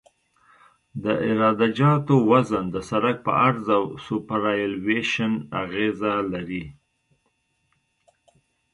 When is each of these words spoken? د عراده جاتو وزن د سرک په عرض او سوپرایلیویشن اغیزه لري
د 1.03 1.05
عراده 1.25 1.67
جاتو 1.77 2.15
وزن 2.31 2.65
د 2.71 2.77
سرک 2.89 3.17
په 3.25 3.31
عرض 3.45 3.65
او 3.77 3.83
سوپرایلیویشن 4.05 5.33
اغیزه 5.61 6.13
لري 6.33 6.65